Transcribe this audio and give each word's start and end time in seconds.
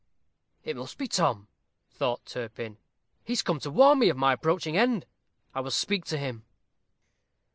"It 0.63 0.75
must 0.75 0.97
be 0.97 1.07
Tom," 1.07 1.47
thought 1.91 2.25
Turpin; 2.25 2.79
"he 3.23 3.33
is 3.33 3.43
come 3.43 3.59
to 3.59 3.69
warn 3.69 3.99
me 3.99 4.09
of 4.09 4.17
my 4.17 4.33
approaching 4.33 4.75
end. 4.75 5.05
I 5.53 5.59
will 5.61 5.69
speak 5.69 6.05
to 6.05 6.17
him." 6.17 6.43